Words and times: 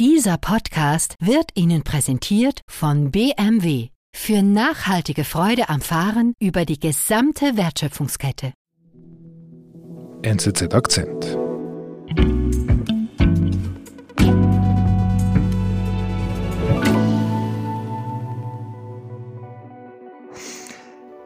Dieser 0.00 0.38
Podcast 0.38 1.16
wird 1.18 1.50
Ihnen 1.56 1.82
präsentiert 1.82 2.60
von 2.70 3.10
BMW 3.10 3.88
für 4.14 4.42
nachhaltige 4.42 5.24
Freude 5.24 5.68
am 5.70 5.80
Fahren 5.80 6.34
über 6.38 6.64
die 6.64 6.78
gesamte 6.78 7.56
Wertschöpfungskette. 7.56 8.52
NZZ 10.22 10.72
Akzent. 10.72 11.36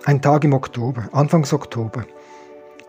Ein 0.04 0.22
Tag 0.22 0.44
im 0.44 0.54
Oktober, 0.54 1.10
Anfangs 1.12 1.52
Oktober. 1.52 2.06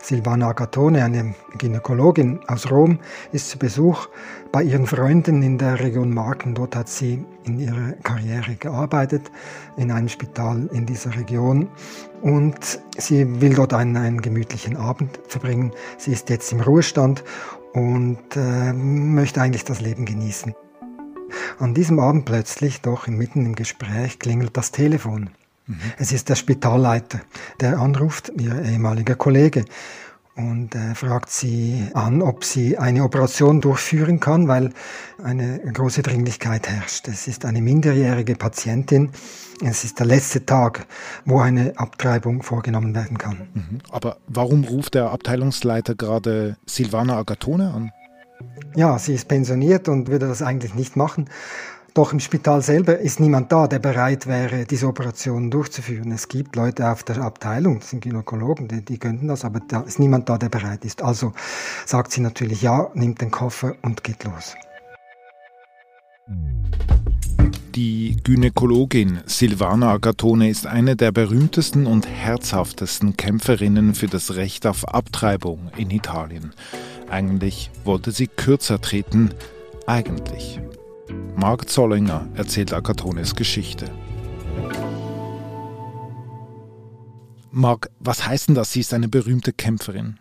Silvana 0.03 0.49
Agatone, 0.49 1.01
eine 1.01 1.33
Gynäkologin 1.57 2.41
aus 2.47 2.69
Rom, 2.69 2.99
ist 3.31 3.49
zu 3.49 3.57
Besuch 3.57 4.09
bei 4.51 4.61
ihren 4.61 4.85
Freunden 4.85 5.41
in 5.41 5.57
der 5.57 5.79
Region 5.79 6.13
Marken. 6.13 6.55
Dort 6.55 6.75
hat 6.75 6.89
sie 6.89 7.23
in 7.45 7.57
ihrer 7.57 7.93
Karriere 8.03 8.55
gearbeitet, 8.55 9.31
in 9.77 9.91
einem 9.91 10.09
Spital 10.09 10.69
in 10.73 10.85
dieser 10.85 11.15
Region. 11.15 11.69
Und 12.21 12.81
sie 12.97 13.41
will 13.41 13.53
dort 13.53 13.73
einen, 13.73 13.95
einen 13.95 14.21
gemütlichen 14.21 14.75
Abend 14.75 15.21
verbringen. 15.27 15.71
Sie 15.97 16.11
ist 16.11 16.29
jetzt 16.29 16.51
im 16.51 16.59
Ruhestand 16.59 17.23
und 17.71 18.35
äh, 18.35 18.73
möchte 18.73 19.41
eigentlich 19.41 19.63
das 19.63 19.79
Leben 19.79 20.05
genießen. 20.05 20.53
An 21.59 21.73
diesem 21.73 21.99
Abend 21.99 22.25
plötzlich, 22.25 22.81
doch 22.81 23.07
mitten 23.07 23.45
im 23.45 23.55
Gespräch, 23.55 24.19
klingelt 24.19 24.57
das 24.57 24.71
Telefon. 24.71 25.29
Es 25.97 26.11
ist 26.11 26.29
der 26.29 26.35
Spitalleiter, 26.35 27.21
der 27.59 27.79
anruft, 27.79 28.31
ihr 28.37 28.61
ehemaliger 28.63 29.15
Kollege, 29.15 29.65
und 30.35 30.73
äh, 30.73 30.95
fragt 30.95 31.29
sie 31.29 31.89
an, 31.93 32.21
ob 32.21 32.43
sie 32.43 32.77
eine 32.77 33.03
Operation 33.03 33.61
durchführen 33.61 34.19
kann, 34.19 34.47
weil 34.47 34.71
eine 35.23 35.59
große 35.59 36.01
Dringlichkeit 36.01 36.67
herrscht. 36.67 37.07
Es 37.07 37.27
ist 37.27 37.45
eine 37.45 37.61
minderjährige 37.61 38.35
Patientin. 38.35 39.11
Es 39.63 39.83
ist 39.83 39.99
der 39.99 40.07
letzte 40.07 40.45
Tag, 40.45 40.87
wo 41.25 41.39
eine 41.39 41.73
Abtreibung 41.77 42.41
vorgenommen 42.41 42.95
werden 42.95 43.19
kann. 43.19 43.47
Mhm. 43.53 43.79
Aber 43.91 44.17
warum 44.27 44.63
ruft 44.63 44.95
der 44.95 45.11
Abteilungsleiter 45.11 45.93
gerade 45.93 46.57
Silvana 46.65 47.17
Agatone 47.17 47.71
an? 47.71 47.91
Ja, 48.75 48.97
sie 48.97 49.13
ist 49.13 49.27
pensioniert 49.27 49.87
und 49.87 50.07
würde 50.07 50.27
das 50.27 50.41
eigentlich 50.41 50.73
nicht 50.73 50.95
machen. 50.95 51.29
Doch 51.93 52.11
im 52.11 52.19
Spital 52.19 52.63
selber 52.63 52.97
ist 52.97 53.19
niemand 53.19 53.51
da, 53.51 53.67
der 53.67 53.77
bereit 53.77 54.25
wäre, 54.25 54.65
diese 54.65 54.87
Operationen 54.87 55.51
durchzuführen. 55.51 56.11
Es 56.11 56.27
gibt 56.27 56.55
Leute 56.55 56.89
auf 56.89 57.03
der 57.03 57.19
Abteilung, 57.19 57.79
das 57.79 57.91
sind 57.91 58.01
Gynäkologen, 58.03 58.67
die, 58.67 58.83
die 58.83 58.97
könnten 58.97 59.27
das, 59.27 59.45
aber 59.45 59.59
da 59.59 59.81
ist 59.81 59.99
niemand 59.99 60.27
da, 60.27 60.39
der 60.39 60.49
bereit 60.49 60.85
ist. 60.85 61.03
Also 61.03 61.33
sagt 61.85 62.11
sie 62.11 62.21
natürlich 62.21 62.63
ja, 62.63 62.89
nimmt 62.95 63.21
den 63.21 63.29
Koffer 63.29 63.75
und 63.83 64.03
geht 64.03 64.23
los. 64.23 64.55
Die 67.75 68.17
Gynäkologin 68.23 69.19
Silvana 69.27 69.91
Agatone 69.91 70.49
ist 70.49 70.65
eine 70.65 70.95
der 70.95 71.11
berühmtesten 71.11 71.85
und 71.85 72.07
herzhaftesten 72.07 73.17
Kämpferinnen 73.17 73.93
für 73.93 74.07
das 74.07 74.35
Recht 74.35 74.65
auf 74.65 74.87
Abtreibung 74.87 75.69
in 75.77 75.91
Italien. 75.91 76.53
Eigentlich 77.07 77.69
wollte 77.83 78.11
sie 78.11 78.27
kürzer 78.27 78.81
treten, 78.81 79.29
eigentlich. 79.85 80.59
Mark 81.35 81.69
Zollinger 81.69 82.27
erzählt 82.35 82.73
Akatones 82.73 83.35
Geschichte. 83.35 83.89
Mark, 87.51 87.89
was 87.99 88.25
heißt 88.25 88.47
denn 88.49 88.55
das? 88.55 88.71
Sie 88.71 88.79
ist 88.79 88.93
eine 88.93 89.07
berühmte 89.07 89.51
Kämpferin. 89.51 90.19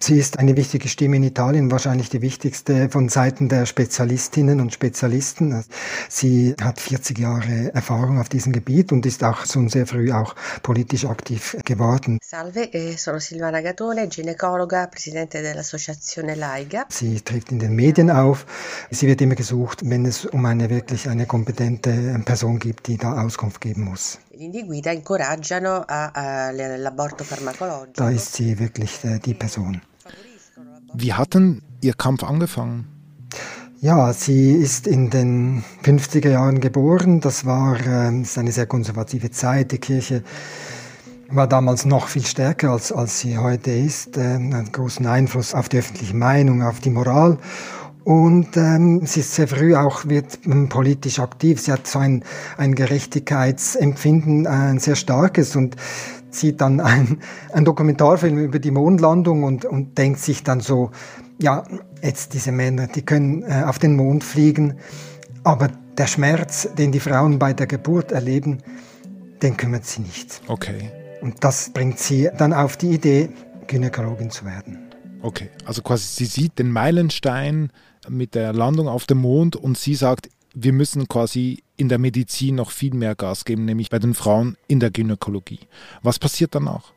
Sie 0.00 0.18
ist 0.18 0.38
eine 0.38 0.56
wichtige 0.56 0.88
Stimme 0.88 1.16
in 1.16 1.22
Italien, 1.22 1.70
wahrscheinlich 1.70 2.10
die 2.10 2.22
wichtigste 2.22 2.88
von 2.90 3.08
Seiten 3.08 3.48
der 3.48 3.66
Spezialistinnen 3.66 4.60
und 4.60 4.72
Spezialisten. 4.72 5.64
Sie 6.08 6.54
hat 6.60 6.80
40 6.80 7.18
Jahre 7.18 7.72
Erfahrung 7.74 8.18
auf 8.20 8.28
diesem 8.28 8.52
Gebiet 8.52 8.92
und 8.92 9.06
ist 9.06 9.24
auch 9.24 9.46
schon 9.46 9.68
sehr 9.68 9.86
früh 9.86 10.12
auch 10.12 10.34
politisch 10.62 11.04
aktiv 11.06 11.56
geworden. 11.64 12.18
Salve, 12.22 12.72
eh, 12.72 12.96
sono 12.96 13.18
Silvana 13.18 13.60
Gatone, 13.60 14.08
ginecologa, 14.08 14.86
Presidente 14.86 15.38
dell'Associazione 15.38 16.34
Laiga. 16.34 16.86
Sie 16.88 17.20
tritt 17.20 17.50
in 17.50 17.58
den 17.58 17.74
Medien 17.74 18.10
auf. 18.10 18.46
Sie 18.90 19.06
wird 19.06 19.20
immer 19.20 19.34
gesucht, 19.34 19.80
wenn 19.88 20.04
es 20.04 20.24
um 20.26 20.44
eine 20.46 20.68
wirklich 20.70 21.08
eine 21.08 21.26
kompetente 21.26 22.20
Person 22.24 22.58
gibt, 22.58 22.86
die 22.88 22.96
da 22.96 23.22
Auskunft 23.22 23.60
geben 23.60 23.84
muss. 23.84 24.18
Da 27.94 28.10
ist 28.10 28.32
sie 28.34 28.58
wirklich 28.58 29.04
äh, 29.04 29.18
die 29.20 29.34
Person. 29.34 29.53
Wie 30.94 31.12
hat 31.12 31.34
denn 31.34 31.62
Ihr 31.80 31.94
Kampf 31.94 32.22
angefangen? 32.22 32.86
Ja, 33.80 34.14
sie 34.14 34.52
ist 34.52 34.86
in 34.86 35.10
den 35.10 35.62
50er 35.82 36.30
Jahren 36.30 36.60
geboren. 36.60 37.20
Das 37.20 37.44
war 37.44 37.78
äh, 37.80 38.08
eine 38.08 38.52
sehr 38.52 38.66
konservative 38.66 39.30
Zeit. 39.30 39.72
Die 39.72 39.78
Kirche 39.78 40.22
war 41.28 41.46
damals 41.46 41.84
noch 41.84 42.08
viel 42.08 42.24
stärker 42.24 42.70
als, 42.70 42.92
als 42.92 43.20
sie 43.20 43.36
heute 43.36 43.70
ist, 43.72 44.16
äh, 44.16 44.22
einen 44.22 44.72
großen 44.72 45.06
Einfluss 45.06 45.54
auf 45.54 45.68
die 45.68 45.78
öffentliche 45.78 46.16
Meinung, 46.16 46.62
auf 46.62 46.80
die 46.80 46.90
Moral. 46.90 47.38
Und 48.04 48.56
ähm, 48.56 49.06
sie 49.06 49.20
ist 49.20 49.34
sehr 49.34 49.48
früh 49.48 49.74
auch 49.74 50.06
wird 50.06 50.38
ähm, 50.46 50.68
politisch 50.68 51.18
aktiv. 51.18 51.60
Sie 51.60 51.72
hat 51.72 51.86
so 51.86 51.98
ein, 51.98 52.22
ein 52.58 52.74
Gerechtigkeitsempfinden, 52.74 54.44
äh, 54.44 54.48
ein 54.48 54.78
sehr 54.78 54.96
starkes 54.96 55.56
und 55.56 55.76
sieht 56.34 56.60
dann 56.60 56.80
ein, 56.80 57.18
ein 57.52 57.64
Dokumentarfilm 57.64 58.38
über 58.38 58.58
die 58.58 58.70
Mondlandung 58.70 59.44
und, 59.44 59.64
und 59.64 59.96
denkt 59.98 60.20
sich 60.20 60.42
dann 60.42 60.60
so, 60.60 60.90
ja, 61.40 61.64
jetzt 62.02 62.34
diese 62.34 62.52
Männer, 62.52 62.86
die 62.86 63.02
können 63.02 63.42
äh, 63.42 63.64
auf 63.66 63.78
den 63.78 63.96
Mond 63.96 64.24
fliegen, 64.24 64.74
aber 65.42 65.68
der 65.98 66.06
Schmerz, 66.06 66.68
den 66.76 66.92
die 66.92 67.00
Frauen 67.00 67.38
bei 67.38 67.52
der 67.52 67.66
Geburt 67.66 68.12
erleben, 68.12 68.58
den 69.42 69.56
kümmert 69.56 69.84
sie 69.84 70.02
nicht. 70.02 70.40
Okay. 70.48 70.90
Und 71.20 71.42
das 71.42 71.70
bringt 71.70 71.98
sie 71.98 72.28
dann 72.36 72.52
auf 72.52 72.76
die 72.76 72.90
Idee, 72.90 73.30
Gynäkologin 73.66 74.30
zu 74.30 74.44
werden. 74.44 74.78
Okay, 75.22 75.48
also 75.64 75.80
quasi 75.80 76.06
sie 76.06 76.26
sieht 76.26 76.58
den 76.58 76.70
Meilenstein 76.70 77.70
mit 78.08 78.34
der 78.34 78.52
Landung 78.52 78.88
auf 78.88 79.06
dem 79.06 79.18
Mond 79.18 79.56
und 79.56 79.78
sie 79.78 79.94
sagt, 79.94 80.28
wir 80.54 80.72
müssen 80.72 81.08
quasi 81.08 81.63
in 81.76 81.88
der 81.88 81.98
Medizin 81.98 82.56
noch 82.56 82.70
viel 82.70 82.94
mehr 82.94 83.14
Gas 83.14 83.44
geben, 83.44 83.64
nämlich 83.64 83.90
bei 83.90 83.98
den 83.98 84.14
Frauen 84.14 84.56
in 84.68 84.80
der 84.80 84.90
Gynäkologie. 84.90 85.60
Was 86.02 86.18
passiert 86.18 86.54
danach? 86.54 86.92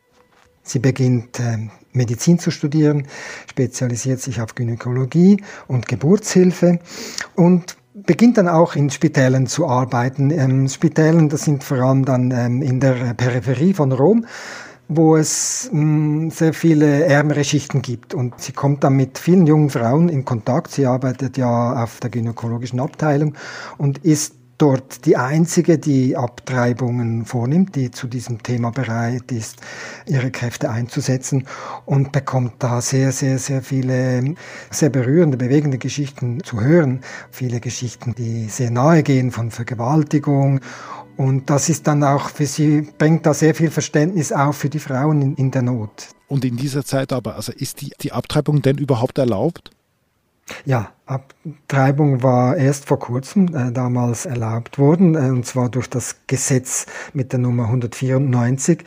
Sie 0.64 0.80
beginnt 0.80 1.40
äh, 1.40 1.70
Medizin 1.94 2.40
zu 2.40 2.52
studieren, 2.52 3.08
spezialisiert 3.50 4.20
sich 4.20 4.42
auf 4.42 4.54
Gynäkologie 4.54 5.42
und 5.68 5.88
Geburtshilfe 5.88 6.80
und 7.36 7.78
beginnt 7.94 8.38
dann 8.38 8.48
auch 8.50 8.76
in 8.76 8.90
Spitälern 8.90 9.48
zu 9.48 9.68
arbeiten. 9.68 10.30
Ähm, 10.30 10.68
Spitälen, 10.68 11.30
das 11.30 11.44
sind 11.44 11.64
vor 11.64 11.78
allem 11.78 12.06
dann 12.06 12.32
ähm, 12.32 12.62
in 12.62 12.80
der 12.80 13.14
Peripherie 13.14 13.74
von 13.74 13.92
Rom 13.92 14.26
wo 14.90 15.18
es 15.18 15.70
mm, 15.72 16.30
sehr 16.30 16.54
viele 16.54 17.06
ärmere 17.06 17.44
Schichten 17.44 17.82
gibt. 17.82 18.14
Und 18.14 18.40
sie 18.40 18.54
kommt 18.54 18.84
dann 18.84 18.96
mit 18.96 19.18
vielen 19.18 19.46
jungen 19.46 19.70
Frauen 19.70 20.10
in 20.10 20.24
Kontakt. 20.24 20.72
Sie 20.72 20.86
arbeitet 20.86 21.38
ja 21.38 21.84
auf 21.84 22.00
der 22.00 22.10
gynäkologischen 22.10 22.80
Abteilung 22.80 23.36
und 23.78 24.00
ist 24.00 24.37
dort 24.58 25.06
die 25.06 25.18
einzige, 25.18 25.78
die 25.78 26.18
Abtreibungen 26.18 27.26
vornimmt, 27.26 27.76
die 27.76 27.92
zu 27.92 28.08
diesem 28.08 28.42
Thema 28.44 28.72
bereit 28.72 29.32
ist, 29.32 29.58
ihre 30.06 30.32
Kräfte 30.32 30.70
einzusetzen 30.70 31.46
und 31.86 32.12
bekommt 32.12 32.54
da 32.60 32.82
sehr, 32.82 33.12
sehr, 33.12 33.40
sehr 33.40 33.62
viele 33.62 34.36
sehr 34.72 34.90
berührende, 34.90 35.38
bewegende 35.38 35.78
Geschichten 35.78 36.44
zu 36.44 36.62
hören. 36.62 37.02
Viele 37.32 37.60
Geschichten, 37.60 38.16
die 38.16 38.46
sehr 38.46 38.72
nahe 38.72 39.04
gehen 39.04 39.32
von 39.32 39.52
Vergewaltigung 39.52 40.62
und 41.18 41.50
das 41.50 41.68
ist 41.68 41.88
dann 41.88 42.04
auch 42.04 42.30
für 42.30 42.46
sie, 42.46 42.88
bringt 42.98 43.26
da 43.26 43.34
sehr 43.34 43.56
viel 43.56 43.72
Verständnis 43.72 44.32
auf 44.32 44.58
für 44.58 44.70
die 44.70 44.80
Frauen 44.80 45.22
in, 45.22 45.36
in 45.36 45.52
der 45.52 45.64
Not. 45.64 46.10
Und 46.28 46.46
in 46.46 46.58
dieser 46.58 46.86
Zeit 46.86 47.12
aber, 47.12 47.36
also 47.36 47.52
ist 47.52 47.82
die, 47.82 47.92
die 48.02 48.12
Abtreibung 48.12 48.62
denn 48.62 48.78
überhaupt 48.78 49.18
erlaubt? 49.18 49.72
Ja, 50.66 50.92
Abtreibung 51.06 52.24
war 52.24 52.58
erst 52.58 52.86
vor 52.86 53.00
kurzem 53.00 53.54
äh, 53.56 53.72
damals 53.72 54.26
erlaubt 54.26 54.78
worden, 54.78 55.16
äh, 55.16 55.30
und 55.30 55.46
zwar 55.46 55.70
durch 55.70 55.90
das 55.90 56.18
Gesetz 56.28 56.86
mit 57.14 57.32
der 57.32 57.40
Nummer 57.40 57.64
194, 57.64 58.84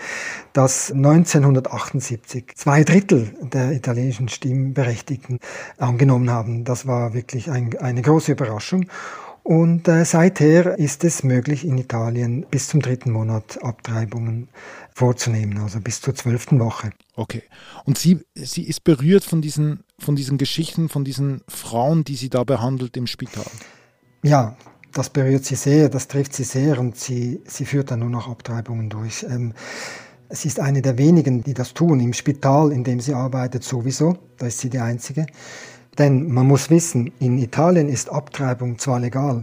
das 0.53 0.91
1978 0.93 2.53
zwei 2.57 2.85
Drittel 2.85 3.35
der 3.41 3.73
italienischen 3.73 4.29
Stimmberechtigten 4.29 5.39
angenommen 5.79 6.31
haben. 6.31 6.65
Das 6.65 6.87
war 6.87 7.15
wirklich 7.15 7.51
ein, 7.51 7.77
eine 7.79 8.03
große 8.03 8.33
Überraschung. 8.33 8.87
Und 9.43 9.89
äh, 9.89 10.05
seither 10.05 10.79
ist 10.79 11.03
es 11.05 11.23
möglich, 11.25 11.65
in 11.65 11.79
Italien 11.79 12.47
bis 12.51 12.69
zum 12.69 12.81
dritten 12.81 13.11
Monat 13.11 13.63
Abtreibungen 13.63 14.49
vorzunehmen, 14.95 15.59
also 15.59 15.81
bis 15.81 16.01
zur 16.01 16.15
zwölften 16.15 16.61
Woche. 16.61 16.91
Okay. 17.17 17.43
Und 17.85 17.99
sie, 17.99 18.21
sie 18.35 18.65
ist 18.65 18.85
berührt 18.85 19.25
von 19.25 19.41
diesen, 19.41 19.85
von 19.99 20.15
diesen 20.15 20.39
Geschichten, 20.39 20.89
von 20.89 21.05
diesen 21.05 21.43
Frauen, 21.49 22.05
die 22.05 22.17
sie 22.17 22.29
da 22.29 22.45
behandelt 22.45 22.97
im 22.97 23.07
Spital. 23.07 23.47
Ja, 24.23 24.57
das 24.93 25.11
berührt 25.11 25.45
sie 25.45 25.55
sehr, 25.55 25.89
das 25.89 26.09
trifft 26.09 26.35
sie 26.35 26.45
sehr 26.45 26.79
und 26.79 26.97
sie, 26.97 27.41
sie 27.47 27.65
führt 27.65 27.91
dann 27.91 28.01
nur 28.01 28.11
noch 28.11 28.29
Abtreibungen 28.29 28.91
durch. 28.91 29.25
Ähm, 29.25 29.55
es 30.29 30.45
ist 30.45 30.61
eine 30.61 30.83
der 30.83 30.99
wenigen, 30.99 31.43
die 31.43 31.55
das 31.55 31.75
tun, 31.75 31.99
im 32.01 32.13
Spital, 32.13 32.73
in 32.73 32.85
dem 32.85 33.01
sie 33.01 33.15
arbeitet 33.15 33.65
sowieso, 33.65 34.17
da 34.37 34.47
ist 34.47 34.59
sie 34.59 34.71
die 34.71 34.79
Einzige. 34.79 35.27
Denn 35.99 36.33
man 36.33 36.47
muss 36.47 36.71
wissen, 36.71 37.13
in 37.19 37.39
Italien 37.39 37.89
ist 37.89 38.11
Abtreibung 38.11 38.79
zwar 38.79 39.01
legal, 39.01 39.43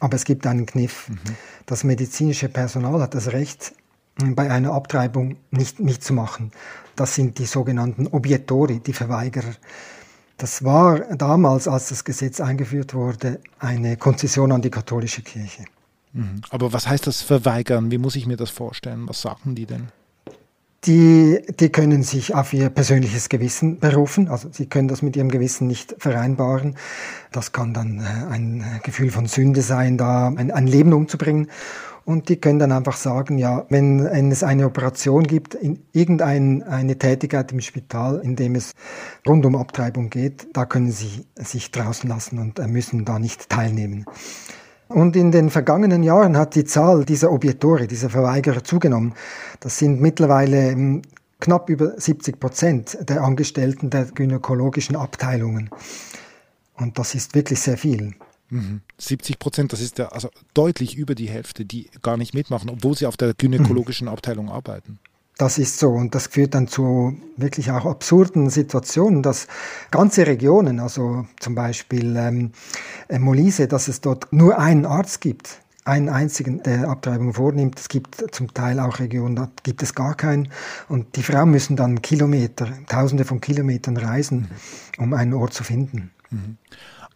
aber 0.00 0.14
es 0.14 0.24
gibt 0.24 0.46
einen 0.46 0.66
Kniff. 0.66 1.08
Mhm. 1.08 1.18
Das 1.66 1.84
medizinische 1.84 2.48
Personal 2.48 3.00
hat 3.00 3.14
das 3.14 3.32
Recht, 3.32 3.72
bei 4.20 4.50
einer 4.50 4.72
Abtreibung 4.72 5.36
nicht 5.50 5.78
mitzumachen. 5.80 6.50
Das 6.96 7.14
sind 7.14 7.38
die 7.38 7.46
sogenannten 7.46 8.08
Obiettori, 8.08 8.80
die 8.80 8.92
Verweigerer. 8.92 9.54
Das 10.36 10.64
war 10.64 11.00
damals, 11.16 11.68
als 11.68 11.88
das 11.88 12.04
Gesetz 12.04 12.40
eingeführt 12.40 12.94
wurde, 12.94 13.40
eine 13.58 13.96
Konzession 13.96 14.52
an 14.52 14.62
die 14.62 14.70
katholische 14.70 15.22
Kirche. 15.22 15.64
Mhm. 16.12 16.40
Aber 16.50 16.72
was 16.72 16.88
heißt 16.88 17.06
das 17.06 17.22
verweigern? 17.22 17.90
Wie 17.90 17.98
muss 17.98 18.16
ich 18.16 18.26
mir 18.26 18.36
das 18.36 18.50
vorstellen? 18.50 19.08
Was 19.08 19.20
sagen 19.20 19.54
die 19.54 19.66
denn? 19.66 19.88
Die, 20.84 21.40
die 21.58 21.70
können 21.70 22.04
sich 22.04 22.34
auf 22.34 22.52
ihr 22.52 22.70
persönliches 22.70 23.28
Gewissen 23.28 23.80
berufen. 23.80 24.28
Also 24.28 24.48
sie 24.52 24.66
können 24.66 24.86
das 24.86 25.02
mit 25.02 25.16
ihrem 25.16 25.28
Gewissen 25.28 25.66
nicht 25.66 25.96
vereinbaren. 25.98 26.76
Das 27.32 27.50
kann 27.50 27.74
dann 27.74 27.98
äh, 27.98 28.32
ein 28.32 28.64
Gefühl 28.84 29.10
von 29.10 29.26
Sünde 29.26 29.62
sein, 29.62 29.98
da 29.98 30.28
ein, 30.28 30.52
ein 30.52 30.66
Leben 30.68 30.92
umzubringen. 30.92 31.48
Und 32.08 32.30
die 32.30 32.36
können 32.36 32.58
dann 32.58 32.72
einfach 32.72 32.96
sagen, 32.96 33.36
ja, 33.36 33.66
wenn, 33.68 34.02
wenn 34.02 34.30
es 34.30 34.42
eine 34.42 34.64
Operation 34.64 35.24
gibt, 35.24 35.54
in 35.54 35.82
irgendeine 35.92 36.96
Tätigkeit 36.96 37.52
im 37.52 37.60
Spital, 37.60 38.20
in 38.24 38.34
dem 38.34 38.54
es 38.54 38.72
rund 39.26 39.44
um 39.44 39.56
Abtreibung 39.56 40.08
geht, 40.08 40.46
da 40.54 40.64
können 40.64 40.90
sie 40.90 41.26
sich 41.34 41.70
draußen 41.70 42.08
lassen 42.08 42.38
und 42.38 42.60
äh, 42.60 42.66
müssen 42.66 43.04
da 43.04 43.18
nicht 43.18 43.50
teilnehmen. 43.50 44.06
Und 44.88 45.16
in 45.16 45.30
den 45.32 45.50
vergangenen 45.50 46.02
Jahren 46.02 46.36
hat 46.36 46.54
die 46.54 46.64
Zahl 46.64 47.04
dieser 47.04 47.30
Obiettori, 47.30 47.86
dieser 47.86 48.08
Verweigerer 48.08 48.64
zugenommen. 48.64 49.14
Das 49.60 49.78
sind 49.78 50.00
mittlerweile 50.00 50.70
ähm, 50.70 51.02
knapp 51.40 51.68
über 51.68 52.00
70 52.00 52.40
Prozent 52.40 52.98
der 53.08 53.22
Angestellten 53.22 53.90
der 53.90 54.06
gynäkologischen 54.06 54.96
Abteilungen. 54.96 55.70
Und 56.74 56.98
das 56.98 57.14
ist 57.14 57.34
wirklich 57.34 57.60
sehr 57.60 57.76
viel. 57.76 58.14
70 58.96 59.36
mhm. 59.36 59.38
Prozent, 59.38 59.72
das 59.72 59.80
ist 59.80 59.98
ja 59.98 60.08
also 60.08 60.30
deutlich 60.54 60.96
über 60.96 61.14
die 61.14 61.28
Hälfte, 61.28 61.66
die 61.66 61.90
gar 62.02 62.16
nicht 62.16 62.32
mitmachen, 62.32 62.70
obwohl 62.70 62.96
sie 62.96 63.06
auf 63.06 63.16
der 63.16 63.34
gynäkologischen 63.34 64.08
Abteilung 64.08 64.48
arbeiten. 64.48 64.98
Das 65.38 65.56
ist 65.56 65.78
so 65.78 65.90
und 65.90 66.14
das 66.16 66.26
führt 66.26 66.54
dann 66.54 66.66
zu 66.66 67.16
wirklich 67.36 67.70
auch 67.70 67.86
absurden 67.86 68.50
Situationen, 68.50 69.22
dass 69.22 69.46
ganze 69.92 70.26
Regionen, 70.26 70.80
also 70.80 71.26
zum 71.38 71.54
Beispiel 71.54 72.16
ähm, 72.16 72.50
äh, 73.08 73.20
Molise, 73.20 73.68
dass 73.68 73.86
es 73.86 74.00
dort 74.00 74.32
nur 74.32 74.58
einen 74.58 74.84
Arzt 74.84 75.20
gibt, 75.20 75.60
einen 75.84 76.08
einzigen, 76.08 76.62
der 76.64 76.88
Abtreibung 76.88 77.34
vornimmt. 77.34 77.78
Es 77.78 77.88
gibt 77.88 78.34
zum 78.34 78.52
Teil 78.52 78.78
auch 78.80 78.98
Regionen, 78.98 79.36
da 79.36 79.48
gibt 79.62 79.82
es 79.82 79.94
gar 79.94 80.14
keinen. 80.14 80.48
Und 80.88 81.16
die 81.16 81.22
Frauen 81.22 81.50
müssen 81.50 81.76
dann 81.76 82.02
Kilometer, 82.02 82.68
Tausende 82.86 83.24
von 83.24 83.40
Kilometern 83.40 83.96
reisen, 83.96 84.50
um 84.98 85.14
einen 85.14 85.34
Ort 85.34 85.54
zu 85.54 85.64
finden. 85.64 86.10
Mhm. 86.30 86.58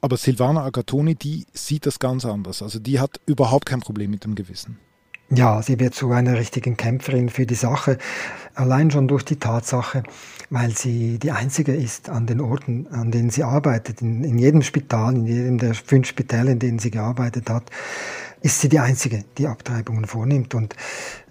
Aber 0.01 0.17
Silvana 0.17 0.65
Agatoni, 0.65 1.15
die 1.15 1.47
sieht 1.53 1.87
das 1.87 1.99
ganz 1.99 2.25
anders. 2.25 2.63
Also 2.63 2.79
die 2.79 2.99
hat 2.99 3.21
überhaupt 3.27 3.67
kein 3.67 3.81
Problem 3.81 4.11
mit 4.11 4.25
dem 4.25 4.35
Gewissen. 4.35 4.79
Ja, 5.35 5.63
sie 5.63 5.81
wird 5.81 5.95
zu 5.95 6.13
einer 6.13 6.37
richtigen 6.37 6.77
Kämpferin 6.77 7.31
für 7.31 7.47
die 7.47 7.55
Sache, 7.55 7.97
allein 8.55 8.91
schon 8.91 9.09
durch 9.09 9.25
die 9.25 9.37
Tatsache, 9.37 10.03
weil 10.51 10.77
sie 10.77 11.19
die 11.19 11.31
einzige 11.31 11.75
ist 11.75 12.11
an 12.11 12.27
den 12.27 12.39
Orten, 12.43 12.87
an 12.91 13.11
denen 13.11 13.31
sie 13.31 13.43
arbeitet, 13.43 14.03
in, 14.03 14.25
in 14.25 14.37
jedem 14.37 14.61
Spital, 14.61 15.15
in 15.15 15.25
jedem 15.25 15.57
der 15.57 15.73
fünf 15.73 16.07
Spitäle, 16.07 16.53
in 16.53 16.59
denen 16.59 16.79
sie 16.79 16.91
gearbeitet 16.91 17.49
hat, 17.49 17.71
ist 18.43 18.61
sie 18.61 18.69
die 18.69 18.81
Einzige, 18.81 19.25
die 19.39 19.47
Abtreibungen 19.47 20.05
vornimmt. 20.05 20.55
Und 20.55 20.77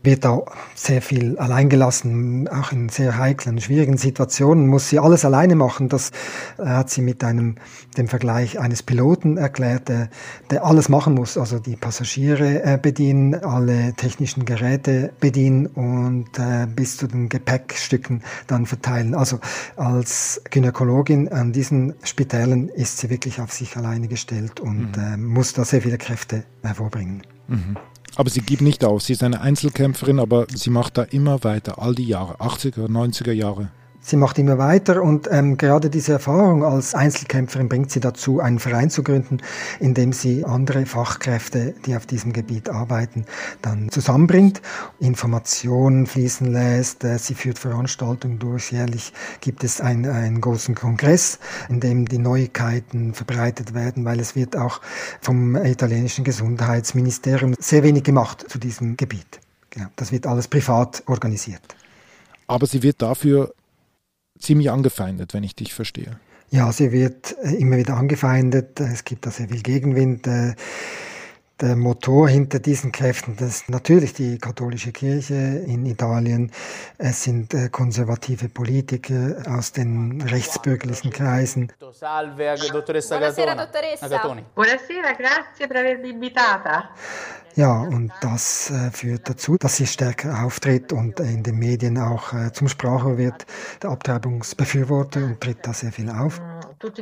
wird 0.03 0.25
da 0.25 0.41
sehr 0.75 1.01
viel 1.01 1.37
alleingelassen, 1.37 2.47
auch 2.47 2.71
in 2.71 2.89
sehr 2.89 3.17
heiklen, 3.17 3.61
schwierigen 3.61 3.97
Situationen 3.97 4.67
muss 4.67 4.89
sie 4.89 4.99
alles 4.99 5.25
alleine 5.25 5.55
machen. 5.55 5.89
Das 5.89 6.11
äh, 6.57 6.65
hat 6.65 6.89
sie 6.89 7.01
mit 7.01 7.23
einem, 7.23 7.55
dem 7.97 8.07
Vergleich 8.07 8.59
eines 8.59 8.83
Piloten 8.83 9.37
erklärt, 9.37 9.89
der, 9.89 10.09
der 10.49 10.65
alles 10.65 10.89
machen 10.89 11.13
muss, 11.13 11.37
also 11.37 11.59
die 11.59 11.75
Passagiere 11.75 12.63
äh, 12.63 12.79
bedienen, 12.81 13.35
alle 13.35 13.93
technischen 13.93 14.45
Geräte 14.45 15.13
bedienen 15.19 15.67
und 15.67 16.39
äh, 16.39 16.67
bis 16.67 16.97
zu 16.97 17.07
den 17.07 17.29
Gepäckstücken 17.29 18.23
dann 18.47 18.65
verteilen. 18.65 19.13
Also 19.13 19.39
als 19.75 20.41
Gynäkologin 20.49 21.29
an 21.29 21.51
diesen 21.51 21.93
Spitälern 22.03 22.69
ist 22.69 22.97
sie 22.97 23.09
wirklich 23.09 23.39
auf 23.39 23.51
sich 23.51 23.77
alleine 23.77 24.07
gestellt 24.07 24.59
und 24.59 24.97
mhm. 24.97 25.03
äh, 25.03 25.17
muss 25.17 25.53
da 25.53 25.63
sehr 25.63 25.81
viele 25.81 25.97
Kräfte 25.97 26.43
hervorbringen. 26.63 27.21
Mhm. 27.47 27.77
Aber 28.15 28.29
sie 28.29 28.41
gibt 28.41 28.61
nicht 28.61 28.83
auf. 28.83 29.01
Sie 29.01 29.13
ist 29.13 29.23
eine 29.23 29.41
Einzelkämpferin, 29.41 30.19
aber 30.19 30.47
sie 30.53 30.69
macht 30.69 30.97
da 30.97 31.03
immer 31.03 31.43
weiter, 31.43 31.81
all 31.81 31.95
die 31.95 32.07
Jahre, 32.07 32.35
80er, 32.41 32.87
90er 32.87 33.31
Jahre. 33.31 33.69
Sie 34.03 34.17
macht 34.17 34.39
immer 34.39 34.57
weiter 34.57 35.03
und 35.03 35.29
ähm, 35.31 35.57
gerade 35.57 35.91
diese 35.91 36.13
Erfahrung 36.13 36.63
als 36.63 36.95
Einzelkämpferin 36.95 37.69
bringt 37.69 37.91
sie 37.91 37.99
dazu, 37.99 38.39
einen 38.39 38.57
Verein 38.57 38.89
zu 38.89 39.03
gründen, 39.03 39.37
in 39.79 39.93
dem 39.93 40.11
sie 40.11 40.43
andere 40.43 40.87
Fachkräfte, 40.87 41.75
die 41.85 41.95
auf 41.95 42.07
diesem 42.07 42.33
Gebiet 42.33 42.67
arbeiten, 42.67 43.25
dann 43.61 43.89
zusammenbringt, 43.89 44.61
Informationen 44.99 46.07
fließen 46.07 46.51
lässt. 46.51 47.03
Äh, 47.03 47.19
sie 47.19 47.35
führt 47.35 47.59
Veranstaltungen 47.59 48.39
durch. 48.39 48.71
Jährlich 48.71 49.13
gibt 49.39 49.63
es 49.63 49.79
ein, 49.79 50.07
einen 50.07 50.41
großen 50.41 50.73
Kongress, 50.73 51.37
in 51.69 51.79
dem 51.79 52.07
die 52.07 52.17
Neuigkeiten 52.17 53.13
verbreitet 53.13 53.75
werden, 53.75 54.03
weil 54.03 54.19
es 54.19 54.35
wird 54.35 54.57
auch 54.57 54.81
vom 55.21 55.55
italienischen 55.55 56.23
Gesundheitsministerium 56.23 57.53
sehr 57.59 57.83
wenig 57.83 58.03
gemacht 58.03 58.45
zu 58.49 58.57
diesem 58.57 58.97
Gebiet. 58.97 59.39
Genau, 59.69 59.87
das 59.95 60.11
wird 60.11 60.25
alles 60.25 60.47
privat 60.47 61.03
organisiert. 61.05 61.61
Aber 62.47 62.65
sie 62.65 62.81
wird 62.83 63.01
dafür 63.01 63.53
ziemlich 64.41 64.71
angefeindet, 64.71 65.33
wenn 65.33 65.43
ich 65.43 65.55
dich 65.55 65.73
verstehe. 65.73 66.19
Ja, 66.49 66.71
sie 66.71 66.91
wird 66.91 67.35
äh, 67.43 67.55
immer 67.55 67.77
wieder 67.77 67.95
angefeindet. 67.95 68.79
Es 68.79 69.05
gibt 69.05 69.25
da 69.25 69.31
sehr 69.31 69.47
viel 69.47 69.61
Gegenwind. 69.61 70.27
Äh, 70.27 70.55
der 71.61 71.75
Motor 71.75 72.27
hinter 72.27 72.59
diesen 72.59 72.91
Kräften, 72.91 73.35
das 73.37 73.49
ist 73.49 73.69
natürlich 73.69 74.13
die 74.13 74.39
katholische 74.39 74.91
Kirche 74.91 75.35
in 75.35 75.85
Italien. 75.85 76.51
Es 76.97 77.23
sind 77.23 77.53
äh, 77.53 77.69
konservative 77.69 78.49
Politiker 78.49 79.43
aus 79.47 79.71
den 79.71 80.21
rechtsbürgerlichen 80.21 81.11
Kreisen. 81.11 81.71
Salve, 81.91 82.55
dottoressa 82.71 83.17
Buonasera, 83.17 83.55
dottoressa. 83.55 84.43
Buonasera, 84.55 85.11
grazie 85.13 85.67
per 85.67 85.77
avermi 85.77 86.09
invitata. 86.09 86.89
Ja, 87.55 87.81
und 87.81 88.11
das 88.21 88.71
äh, 88.71 88.91
führt 88.91 89.29
dazu, 89.29 89.57
dass 89.57 89.75
sie 89.77 89.85
stärker 89.85 90.43
auftritt 90.43 90.93
und 90.93 91.19
in 91.19 91.43
den 91.43 91.57
Medien 91.57 91.97
auch 91.97 92.33
äh, 92.33 92.51
zum 92.53 92.69
Sprache 92.69 93.17
wird. 93.17 93.45
Der 93.83 93.89
Abtreibungsbefürworter 93.89 95.25
und 95.25 95.41
tritt 95.41 95.57
da 95.63 95.73
sehr 95.73 95.91
viel 95.91 96.09
auf. 96.09 96.39
Mm, 96.39 96.43
e 96.43 96.95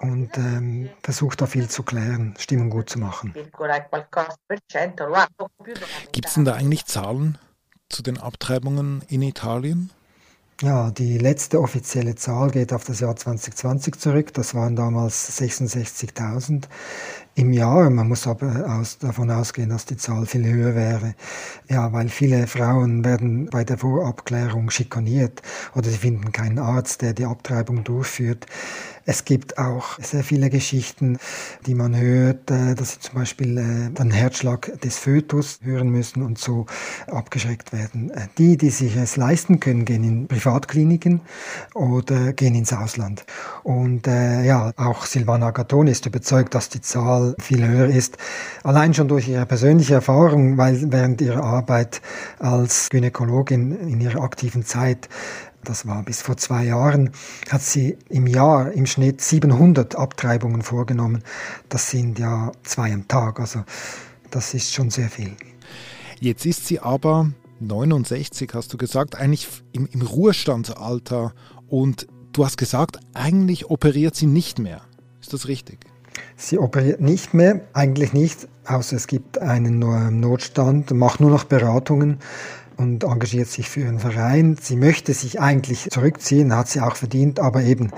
Und 0.00 0.38
ähm, 0.38 0.90
versucht 1.02 1.40
da 1.40 1.46
viel 1.46 1.68
zu 1.68 1.82
klären, 1.82 2.34
Stimmung 2.38 2.70
gut 2.70 2.88
zu 2.88 2.98
machen. 2.98 3.34
Gibt 6.12 6.28
es 6.28 6.34
denn 6.34 6.44
da 6.44 6.54
eigentlich 6.54 6.86
Zahlen 6.86 7.38
zu 7.88 8.02
den 8.02 8.18
Abtreibungen 8.18 9.02
in 9.08 9.22
Italien? 9.22 9.90
Ja, 10.62 10.90
die 10.90 11.16
letzte 11.16 11.58
offizielle 11.58 12.16
Zahl 12.16 12.50
geht 12.50 12.74
auf 12.74 12.84
das 12.84 13.00
Jahr 13.00 13.16
2020 13.16 13.96
zurück. 13.96 14.34
Das 14.34 14.54
waren 14.54 14.76
damals 14.76 15.40
66.000 15.40 16.64
im 17.34 17.54
Jahr. 17.54 17.88
Man 17.88 18.08
muss 18.08 18.26
aber 18.26 18.66
aus, 18.78 18.98
davon 18.98 19.30
ausgehen, 19.30 19.70
dass 19.70 19.86
die 19.86 19.96
Zahl 19.96 20.26
viel 20.26 20.44
höher 20.44 20.74
wäre. 20.74 21.14
Ja, 21.70 21.90
weil 21.94 22.10
viele 22.10 22.46
Frauen 22.46 23.06
werden 23.06 23.46
bei 23.46 23.64
der 23.64 23.78
Vorabklärung 23.78 24.68
schikaniert 24.68 25.40
oder 25.74 25.88
sie 25.88 25.96
finden 25.96 26.30
keinen 26.30 26.58
Arzt, 26.58 27.00
der 27.00 27.14
die 27.14 27.24
Abtreibung 27.24 27.82
durchführt. 27.82 28.44
Es 29.04 29.24
gibt 29.24 29.58
auch 29.58 29.98
sehr 29.98 30.22
viele 30.22 30.50
Geschichten, 30.50 31.18
die 31.66 31.74
man 31.74 31.96
hört, 31.96 32.50
äh, 32.50 32.74
dass 32.74 32.92
sie 32.92 33.00
zum 33.00 33.14
Beispiel 33.14 33.58
äh, 33.58 33.90
den 33.90 34.10
Herzschlag 34.10 34.80
des 34.80 34.98
Fötus 34.98 35.60
hören 35.62 35.88
müssen 35.88 36.22
und 36.22 36.38
so 36.38 36.66
abgeschreckt 37.06 37.72
werden. 37.72 38.10
Äh, 38.10 38.28
die, 38.38 38.56
die 38.56 38.70
sich 38.70 38.96
es 38.96 39.16
leisten 39.16 39.60
können, 39.60 39.84
gehen 39.84 40.04
in 40.04 40.28
Privatkliniken 40.28 41.20
oder 41.74 42.32
gehen 42.32 42.54
ins 42.54 42.72
Ausland. 42.72 43.24
Und 43.62 44.06
äh, 44.06 44.44
ja, 44.44 44.72
auch 44.76 45.06
Silvana 45.06 45.50
Gatoni 45.50 45.90
ist 45.90 46.06
überzeugt, 46.06 46.54
dass 46.54 46.68
die 46.68 46.80
Zahl 46.80 47.34
viel 47.40 47.66
höher 47.66 47.86
ist. 47.86 48.18
Allein 48.62 48.94
schon 48.94 49.08
durch 49.08 49.28
ihre 49.28 49.46
persönliche 49.46 49.94
Erfahrung, 49.94 50.58
weil 50.58 50.92
während 50.92 51.20
ihrer 51.20 51.42
Arbeit 51.42 52.00
als 52.38 52.90
Gynäkologin 52.90 53.72
in 53.72 54.00
ihrer 54.00 54.22
aktiven 54.22 54.64
Zeit 54.64 55.08
das 55.64 55.86
war 55.86 56.02
bis 56.02 56.22
vor 56.22 56.36
zwei 56.36 56.64
Jahren, 56.64 57.10
hat 57.50 57.62
sie 57.62 57.98
im 58.08 58.26
Jahr 58.26 58.72
im 58.72 58.86
Schnitt 58.86 59.20
700 59.20 59.96
Abtreibungen 59.96 60.62
vorgenommen. 60.62 61.22
Das 61.68 61.90
sind 61.90 62.18
ja 62.18 62.52
zwei 62.62 62.92
am 62.92 63.08
Tag, 63.08 63.40
also 63.40 63.64
das 64.30 64.54
ist 64.54 64.72
schon 64.72 64.90
sehr 64.90 65.10
viel. 65.10 65.36
Jetzt 66.20 66.46
ist 66.46 66.66
sie 66.66 66.80
aber 66.80 67.30
69, 67.60 68.50
hast 68.54 68.72
du 68.72 68.78
gesagt, 68.78 69.16
eigentlich 69.16 69.48
im, 69.72 69.86
im 69.86 70.02
Ruhestandsalter 70.02 71.34
und 71.68 72.06
du 72.32 72.44
hast 72.44 72.56
gesagt, 72.56 72.98
eigentlich 73.14 73.68
operiert 73.70 74.14
sie 74.14 74.26
nicht 74.26 74.58
mehr. 74.58 74.82
Ist 75.20 75.32
das 75.32 75.48
richtig? 75.48 75.80
Sie 76.36 76.58
operiert 76.58 77.00
nicht 77.00 77.34
mehr, 77.34 77.60
eigentlich 77.72 78.12
nicht, 78.12 78.48
außer 78.66 78.96
es 78.96 79.06
gibt 79.06 79.38
einen 79.38 79.78
Notstand, 80.20 80.90
macht 80.92 81.20
nur 81.20 81.30
noch 81.30 81.44
Beratungen 81.44 82.18
und 82.80 83.04
engagiert 83.04 83.48
sich 83.48 83.68
für 83.68 83.80
ihren 83.80 83.98
Verein. 83.98 84.56
Sie 84.60 84.76
möchte 84.76 85.12
sich 85.12 85.38
eigentlich 85.40 85.90
zurückziehen, 85.90 86.56
hat 86.56 86.68
sie 86.68 86.80
auch 86.80 86.96
verdient, 86.96 87.38
aber 87.38 87.62
eben 87.62 87.90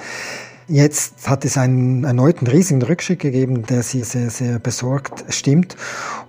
Jetzt 0.68 1.28
hat 1.28 1.44
es 1.44 1.58
einen 1.58 2.04
erneuten 2.04 2.46
riesigen 2.46 2.80
Rückschritt 2.82 3.18
gegeben, 3.18 3.64
der 3.66 3.82
sie 3.82 4.04
sehr, 4.04 4.30
sehr 4.30 4.58
besorgt 4.60 5.24
stimmt. 5.28 5.76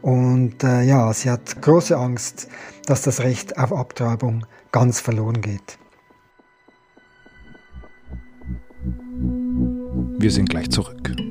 Und 0.01 0.63
äh, 0.63 0.81
ja, 0.81 1.13
sie 1.13 1.29
hat 1.29 1.61
große 1.61 1.95
Angst, 1.95 2.47
dass 2.87 3.03
das 3.03 3.21
Recht 3.21 3.57
auf 3.57 3.71
Abtreibung 3.71 4.45
ganz 4.71 4.99
verloren 4.99 5.39
geht. 5.39 5.77
Wir 10.17 10.31
sind 10.31 10.49
gleich 10.49 10.69
zurück. 10.71 11.22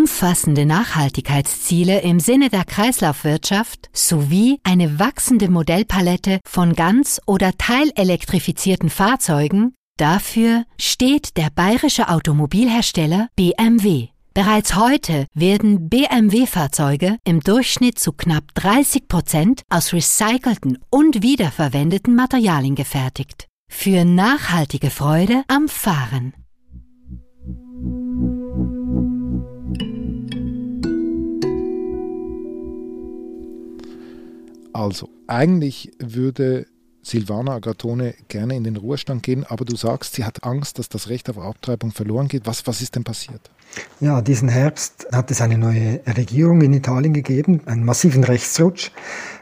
Umfassende 0.00 0.64
Nachhaltigkeitsziele 0.64 2.00
im 2.00 2.20
Sinne 2.20 2.48
der 2.48 2.64
Kreislaufwirtschaft 2.64 3.90
sowie 3.92 4.58
eine 4.62 4.98
wachsende 4.98 5.50
Modellpalette 5.50 6.40
von 6.48 6.74
ganz- 6.74 7.20
oder 7.26 7.52
teilelektrifizierten 7.58 8.88
Fahrzeugen, 8.88 9.74
dafür 9.98 10.64
steht 10.80 11.36
der 11.36 11.50
bayerische 11.54 12.08
Automobilhersteller 12.08 13.28
BMW. 13.36 14.08
Bereits 14.32 14.74
heute 14.74 15.26
werden 15.34 15.90
BMW-Fahrzeuge 15.90 17.18
im 17.24 17.40
Durchschnitt 17.40 17.98
zu 17.98 18.12
knapp 18.12 18.44
30 18.54 19.06
Prozent 19.06 19.62
aus 19.68 19.92
recycelten 19.92 20.78
und 20.88 21.22
wiederverwendeten 21.22 22.14
Materialien 22.14 22.74
gefertigt. 22.74 23.48
Für 23.70 24.06
nachhaltige 24.06 24.88
Freude 24.88 25.42
am 25.48 25.68
Fahren. 25.68 26.32
Also, 34.80 35.10
eigentlich 35.26 35.92
würde 35.98 36.66
Silvana 37.02 37.56
Agatone 37.56 38.14
gerne 38.28 38.56
in 38.56 38.64
den 38.64 38.76
Ruhestand 38.76 39.22
gehen, 39.22 39.44
aber 39.46 39.66
du 39.66 39.76
sagst, 39.76 40.14
sie 40.14 40.24
hat 40.24 40.42
Angst, 40.42 40.78
dass 40.78 40.88
das 40.88 41.10
Recht 41.10 41.28
auf 41.28 41.38
Abtreibung 41.38 41.92
verloren 41.92 42.28
geht. 42.28 42.46
Was, 42.46 42.66
was 42.66 42.80
ist 42.80 42.96
denn 42.96 43.04
passiert? 43.04 43.50
Ja, 44.00 44.22
diesen 44.22 44.48
Herbst 44.48 45.06
hat 45.12 45.30
es 45.30 45.42
eine 45.42 45.58
neue 45.58 46.00
Regierung 46.06 46.62
in 46.62 46.72
Italien 46.72 47.12
gegeben, 47.12 47.60
einen 47.66 47.84
massiven 47.84 48.24
Rechtsrutsch 48.24 48.90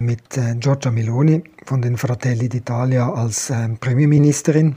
mit 0.00 0.37
äh, 0.37 0.57
Giorgia 0.57 0.90
Meloni 0.90 1.45
von 1.64 1.83
den 1.83 1.97
Fratelli 1.97 2.49
d'Italia 2.49 3.14
als 3.14 3.50
äh, 3.50 3.68
Premierministerin. 3.68 4.75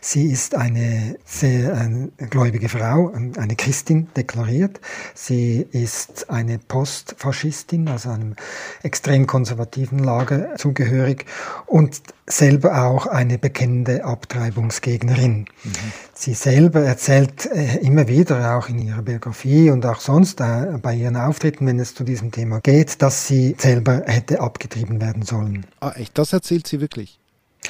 Sie 0.00 0.30
ist 0.30 0.54
eine 0.54 1.16
sehr 1.24 1.88
gläubige 2.30 2.68
Frau, 2.68 3.12
eine 3.12 3.56
Christin 3.56 4.08
deklariert. 4.16 4.80
Sie 5.14 5.66
ist 5.72 6.30
eine 6.30 6.58
Postfaschistin, 6.58 7.88
also 7.88 8.10
einem 8.10 8.34
extrem 8.82 9.26
konservativen 9.26 9.98
Lager 9.98 10.56
zugehörig 10.56 11.26
und 11.66 12.02
selber 12.26 12.84
auch 12.84 13.06
eine 13.06 13.38
bekennende 13.38 14.04
Abtreibungsgegnerin. 14.04 15.46
Mhm. 15.62 15.72
Sie 16.14 16.34
selber 16.34 16.80
erzählt 16.80 17.46
äh, 17.46 17.76
immer 17.78 18.08
wieder, 18.08 18.56
auch 18.56 18.68
in 18.68 18.78
ihrer 18.78 19.02
Biografie 19.02 19.70
und 19.70 19.86
auch 19.86 20.00
sonst 20.00 20.40
äh, 20.40 20.78
bei 20.82 20.94
ihren 20.94 21.16
Auftritten, 21.16 21.66
wenn 21.66 21.78
es 21.78 21.94
zu 21.94 22.04
diesem 22.04 22.32
Thema 22.32 22.60
geht, 22.60 23.00
dass 23.02 23.28
sie 23.28 23.54
selber 23.58 24.02
hätte 24.06 24.40
abgetrieben 24.40 25.00
werden 25.00 25.22
sollen. 25.22 25.66
Ah, 25.80 25.92
echt? 25.96 26.18
Das 26.18 26.32
erzählt 26.32 26.66
sie 26.66 26.80
wirklich? 26.80 27.20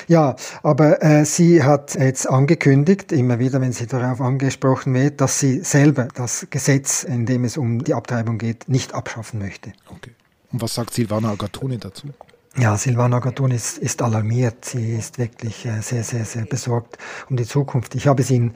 Ja, 0.09 0.37
aber 0.63 1.03
äh, 1.03 1.25
sie 1.25 1.63
hat 1.63 1.95
jetzt 1.95 2.29
angekündigt, 2.29 3.13
immer 3.13 3.39
wieder, 3.39 3.61
wenn 3.61 3.73
sie 3.73 3.87
darauf 3.87 4.21
angesprochen 4.21 4.95
wird, 4.95 5.21
dass 5.21 5.41
sie 5.41 5.61
selber 5.61 6.09
das 6.15 6.47
Gesetz, 6.51 7.03
in 7.03 7.27
dem 7.27 7.45
es 7.45 7.57
um 7.57 7.83
die 7.83 7.95
Abtreibung 7.95 8.39
geht, 8.39 8.69
nicht 8.69 8.95
abschaffen 8.95 9.41
möchte. 9.41 9.73
Okay. 9.89 10.13
Und 10.53 10.63
was 10.63 10.75
sagt 10.75 10.95
Silvana 10.95 11.31
Agatoni 11.31 11.79
dazu? 11.79 12.09
Ja, 12.59 12.79
Silvana 12.79 13.19
Gatun 13.19 13.51
ist, 13.51 13.77
ist 13.77 14.01
alarmiert. 14.01 14.65
Sie 14.65 14.95
ist 14.95 15.19
wirklich 15.19 15.67
äh, 15.67 15.83
sehr, 15.83 16.03
sehr, 16.03 16.25
sehr 16.25 16.47
besorgt 16.47 16.97
um 17.29 17.37
die 17.37 17.45
Zukunft. 17.45 17.95
Ich 17.95 18.07
habe 18.07 18.23
sie 18.23 18.37
in, 18.37 18.55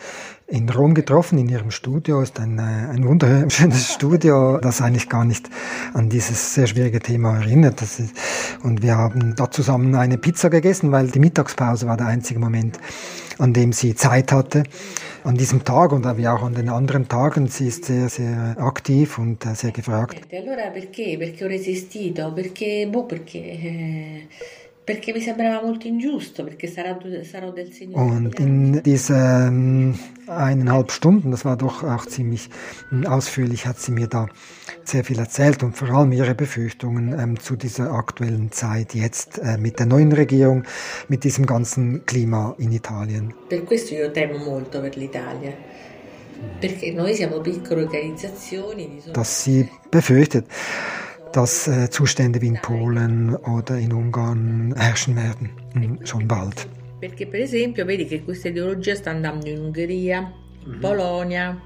in 0.50 0.69
Rom 0.69 0.95
getroffen, 0.95 1.38
in 1.38 1.49
ihrem 1.49 1.71
Studio. 1.71 2.21
Ist 2.21 2.38
ein, 2.40 2.59
äh, 2.59 2.62
ein 2.62 3.07
wunderschönes 3.07 3.92
Studio, 3.95 4.59
das 4.59 4.83
eigentlich 4.83 5.09
gar 5.09 5.25
nicht 5.25 5.49
an 5.95 6.09
dieses 6.09 6.54
sehr 6.54 6.66
schwierige 6.66 7.00
Thema 7.00 7.37
erinnert. 7.37 7.80
Ist, 7.83 8.00
und 8.62 8.83
wir 8.83 8.97
haben 8.97 9.35
da 9.37 9.50
zusammen 9.50 9.95
eine 9.95 10.19
Pizza 10.19 10.50
gegessen, 10.50 10.92
weil 10.92 11.09
die 11.09 11.21
Mittagspause 11.21 11.87
war 11.87 11.97
der 11.97 12.07
einzige 12.07 12.40
Moment, 12.40 12.78
an 13.38 13.52
dem 13.52 13.73
sie 13.73 13.95
Zeit 13.95 14.33
hatte 14.33 14.64
an 15.25 15.37
diesem 15.37 15.64
Tag 15.64 15.92
und 15.92 16.04
wie 16.16 16.28
auch 16.28 16.42
an 16.42 16.54
den 16.54 16.69
anderen 16.69 17.09
Tagen. 17.09 17.47
Sie 17.47 17.69
ist 17.69 17.85
sehr, 17.85 18.09
sehr 18.09 18.57
aktiv 18.59 19.19
und 19.19 19.45
äh, 19.47 19.54
sehr 19.54 19.73
gefragt. 19.73 20.21
Allora 20.33 20.71
perché? 20.71 21.19
Perché 21.19 21.45
ho 21.45 21.49
resistito? 21.49 22.33
Perché, 22.33 22.88
boh, 22.90 23.04
perché, 23.04 24.26
Und 27.92 28.40
in 28.40 28.82
diesen 28.82 29.99
eineinhalb 30.26 30.90
Stunden, 30.90 31.30
das 31.30 31.44
war 31.44 31.56
doch 31.56 31.84
auch 31.84 32.06
ziemlich 32.06 32.49
hm, 32.88 33.06
ausführlich, 33.06 33.66
hat 33.66 33.78
sie 33.78 33.92
mir 33.92 34.08
da 34.08 34.26
sehr 34.84 35.04
viel 35.04 35.18
erzählt 35.18 35.62
und 35.62 35.76
vor 35.76 35.90
allem 35.90 36.12
ihre 36.12 36.34
Befürchtungen 36.34 37.18
ähm, 37.18 37.38
zu 37.38 37.56
dieser 37.56 37.92
aktuellen 37.92 38.50
Zeit 38.50 38.94
jetzt 38.94 39.38
äh, 39.38 39.58
mit 39.58 39.78
der 39.78 39.87
neuen 39.87 40.12
Regierung, 40.12 40.64
mit 41.08 41.25
diesem 41.25 41.46
ganzen 41.46 42.04
Klima 42.06 42.54
in 42.58 42.72
Italien. 42.72 43.34
Per 43.49 43.64
questo 43.64 43.94
io 43.94 44.10
temo 44.10 44.38
molto 44.38 44.80
per 44.80 44.96
l'Italia. 44.96 45.52
Perché 46.58 46.92
noi 46.92 47.14
siamo 47.14 47.40
piccole 47.40 47.82
organizzazioni. 47.82 49.02
Dass 49.12 49.44
sie 49.44 49.68
befürchtet, 49.90 50.46
dass 51.32 51.68
äh, 51.68 51.88
Zustände 51.90 52.40
wie 52.40 52.49
in 52.49 52.60
Polen 52.60 53.34
oder 53.37 53.78
in 53.78 53.92
Ungarn 53.92 54.75
herrschen 54.76 55.16
werden, 55.16 55.50
mh, 55.75 56.06
schon 56.06 56.26
bald. 56.26 56.66
Perché 57.00 57.26
per 57.26 57.40
esempio 57.40 57.84
vedi 57.87 58.06
che 58.06 58.22
questa 58.22 58.49
ideologia 58.49 58.94
sta 58.94 59.10
andando 59.10 59.49
in 59.49 59.58
Ungheria, 59.58 60.32
in 60.66 60.72
mhm. 60.72 60.80
Polonia, 60.80 61.60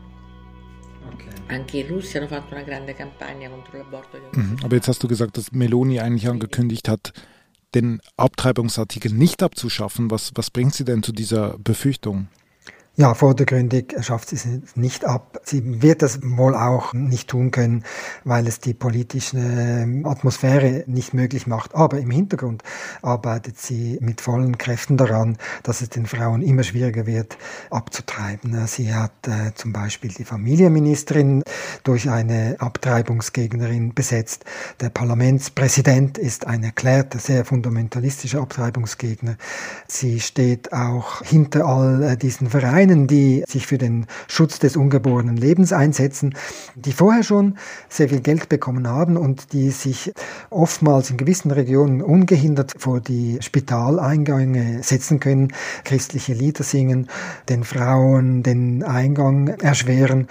Anche 1.49 1.79
in 1.79 1.89
Russia 1.89 2.21
hanno 2.21 2.29
fatto 2.29 2.55
una 2.55 2.65
grande 2.65 2.95
campagna 2.95 3.49
contro 3.51 3.77
l'aborto. 3.77 4.19
Mhm. 4.33 4.57
Aber 4.63 4.77
jetzt 4.77 4.89
hast 4.89 5.03
du 5.03 5.09
gesagt, 5.09 5.37
dass 5.37 5.53
Meloni 5.53 6.01
eigentlich 6.01 6.29
angekündigt 6.29 6.89
hat, 6.89 7.13
den 7.75 8.01
Abtreibungsartikel 8.17 9.13
nicht 9.13 9.43
abzuschaffen. 9.43 10.11
Was, 10.11 10.33
was 10.35 10.51
bringt 10.51 10.75
sie 10.75 10.85
denn 10.85 11.03
zu 11.03 11.13
dieser 11.13 11.59
Befürchtung? 11.59 12.29
Ja, 12.97 13.13
vordergründig 13.15 13.97
schafft 14.03 14.29
sie 14.29 14.37
es 14.37 14.77
nicht 14.77 15.05
ab. 15.05 15.41
Sie 15.43 15.83
wird 15.83 16.01
das 16.01 16.21
wohl 16.23 16.55
auch 16.55 16.93
nicht 16.93 17.29
tun 17.29 17.51
können, 17.51 17.83
weil 18.23 18.47
es 18.47 18.61
die 18.61 18.73
politische 18.73 19.37
ähm, 19.37 20.07
Atmosphäre 20.07 20.85
nicht 20.87 21.13
möglich 21.13 21.49
macht. 21.49 21.75
Aber 21.75 21.99
im 21.99 22.13
Hintergrund 22.13 22.63
arbeitet 23.03 23.59
sie 23.59 23.99
mit 24.01 24.21
vollen 24.21 24.59
Kräften 24.59 24.97
daran, 24.97 25.39
dass 25.65 25.81
es 25.81 25.89
den 25.89 26.07
Frauen 26.07 26.41
immer 26.41 26.63
schwieriger 26.63 27.05
wird, 27.05 27.37
abzutreiben. 27.69 28.65
Sie 28.69 28.95
hat 28.95 29.27
äh, 29.27 29.53
zum 29.57 29.73
Beispiel 29.73 30.13
die 30.17 30.25
Familienministerin 30.25 31.43
durch 31.83 32.09
eine 32.09 32.55
Abtreibungsgegnerin 32.61 33.95
besetzt. 33.95 34.45
Der 34.81 34.91
Parlamentspräsident 34.91 36.17
ist 36.17 36.47
ein 36.47 36.63
erklärter, 36.63 37.19
sehr 37.19 37.45
fundamentalistischer 37.45 38.41
Abtreibungsgegner. 38.41 39.35
Sie 39.89 40.21
steht 40.21 40.73
auch 40.73 41.23
hinter 41.23 41.67
all 41.67 42.01
äh, 42.05 42.17
diesen 42.17 42.51
Vereinen 42.51 42.84
einen, 42.91 43.07
die 43.07 43.45
sich 43.47 43.67
für 43.67 43.79
den 43.79 44.07
Schutz 44.29 44.59
des 44.59 44.77
ungeborenen 44.77 45.37
Lebens 45.37 45.73
einsetzen, 45.73 46.35
die 46.75 46.93
vorher 46.93 47.23
schon 47.23 47.57
sehr 47.89 48.09
viel 48.09 48.21
Geld 48.21 48.49
bekommen 48.49 48.87
haben 48.87 49.17
und 49.17 49.53
die 49.53 49.71
sich 49.71 50.13
oftmals 50.51 51.11
in 51.11 51.17
gewissen 51.17 51.51
Regionen 51.51 52.03
ungehindert 52.03 52.75
vor 52.79 53.01
die 53.01 53.39
Spitaleingänge 53.41 54.83
setzen 54.83 55.21
können, 55.21 55.53
christliche 55.85 56.35
Lieder 56.35 56.65
singen, 56.65 57.09
den 57.49 57.65
Frauen 57.65 58.43
den 58.43 58.83
Eingang 58.83 59.49
erschweren 59.49 60.29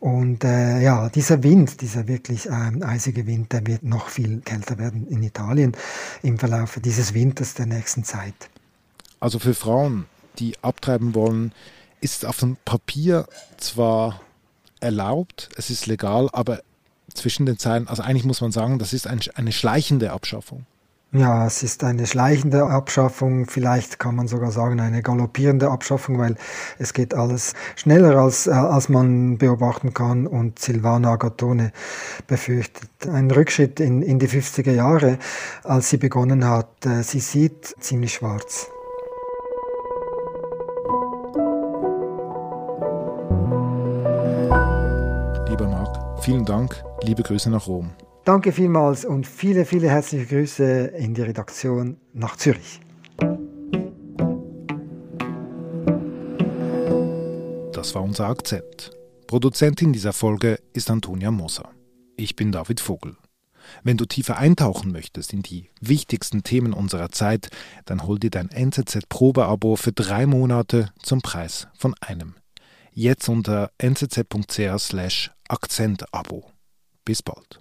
und 0.00 0.44
äh, 0.44 0.82
ja, 0.82 1.08
dieser 1.08 1.42
Wind, 1.42 1.80
dieser 1.80 2.06
wirklich 2.06 2.46
ähm, 2.46 2.82
eisige 2.82 3.26
Wind, 3.26 3.52
der 3.52 3.66
wird 3.66 3.82
noch 3.82 4.08
viel 4.08 4.40
kälter 4.40 4.78
werden 4.78 5.08
in 5.08 5.22
Italien 5.22 5.72
im 6.22 6.38
Verlauf 6.38 6.78
dieses 6.84 7.14
Winters 7.14 7.54
der 7.54 7.66
nächsten 7.66 8.04
Zeit. 8.04 8.34
Also 9.20 9.38
für 9.38 9.54
Frauen, 9.54 10.04
die 10.38 10.54
abtreiben 10.62 11.14
wollen, 11.14 11.52
ist 12.00 12.26
auf 12.26 12.38
dem 12.38 12.56
Papier 12.64 13.26
zwar 13.56 14.20
erlaubt, 14.80 15.48
es 15.56 15.70
ist 15.70 15.86
legal, 15.86 16.28
aber 16.32 16.60
zwischen 17.14 17.46
den 17.46 17.58
Zeilen, 17.58 17.88
also 17.88 18.02
eigentlich 18.02 18.24
muss 18.24 18.40
man 18.40 18.52
sagen, 18.52 18.78
das 18.78 18.92
ist 18.92 19.06
ein, 19.06 19.20
eine 19.34 19.52
schleichende 19.52 20.12
Abschaffung. 20.12 20.66
Ja, 21.12 21.46
es 21.46 21.62
ist 21.62 21.82
eine 21.84 22.06
schleichende 22.06 22.66
Abschaffung, 22.66 23.46
vielleicht 23.46 23.98
kann 23.98 24.16
man 24.16 24.28
sogar 24.28 24.50
sagen 24.50 24.80
eine 24.80 25.02
galoppierende 25.02 25.70
Abschaffung, 25.70 26.18
weil 26.18 26.36
es 26.78 26.92
geht 26.92 27.14
alles 27.14 27.54
schneller, 27.76 28.16
als, 28.16 28.48
äh, 28.48 28.50
als 28.50 28.88
man 28.88 29.38
beobachten 29.38 29.94
kann 29.94 30.26
und 30.26 30.58
Silvana 30.58 31.12
Agatone 31.12 31.72
befürchtet 32.26 32.90
einen 33.08 33.30
Rückschritt 33.30 33.80
in, 33.80 34.02
in 34.02 34.18
die 34.18 34.28
50er 34.28 34.72
Jahre, 34.72 35.18
als 35.62 35.90
sie 35.90 35.96
begonnen 35.96 36.44
hat. 36.44 36.84
Äh, 36.84 37.02
sie 37.02 37.20
sieht 37.20 37.76
ziemlich 37.80 38.14
schwarz. 38.14 38.68
Vielen 46.26 46.44
Dank, 46.44 46.82
liebe 47.04 47.22
Grüße 47.22 47.48
nach 47.50 47.68
Rom. 47.68 47.92
Danke 48.24 48.50
vielmals 48.50 49.04
und 49.04 49.28
viele, 49.28 49.64
viele 49.64 49.88
herzliche 49.88 50.26
Grüße 50.26 50.64
in 50.64 51.14
die 51.14 51.22
Redaktion 51.22 51.98
nach 52.14 52.34
Zürich. 52.34 52.80
Das 57.72 57.94
war 57.94 58.02
unser 58.02 58.26
Akzent. 58.26 58.90
Produzentin 59.28 59.92
dieser 59.92 60.12
Folge 60.12 60.58
ist 60.72 60.90
Antonia 60.90 61.30
Moser. 61.30 61.70
Ich 62.16 62.34
bin 62.34 62.50
David 62.50 62.80
Vogel. 62.80 63.16
Wenn 63.84 63.96
du 63.96 64.04
tiefer 64.04 64.36
eintauchen 64.36 64.90
möchtest 64.90 65.32
in 65.32 65.42
die 65.42 65.70
wichtigsten 65.80 66.42
Themen 66.42 66.72
unserer 66.72 67.12
Zeit, 67.12 67.50
dann 67.84 68.04
hol 68.04 68.18
dir 68.18 68.30
dein 68.30 68.50
NZZ-Probeabo 68.50 69.76
für 69.76 69.92
drei 69.92 70.26
Monate 70.26 70.90
zum 71.00 71.22
Preis 71.22 71.68
von 71.78 71.94
einem. 72.00 72.34
Jetzt 72.98 73.28
unter 73.28 73.72
nzz.ch/akzentabo. 73.78 76.50
Bis 77.04 77.22
bald. 77.22 77.60